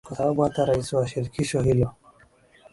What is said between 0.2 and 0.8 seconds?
hata